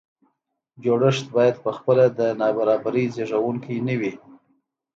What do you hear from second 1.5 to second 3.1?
په خپله د نابرابرۍ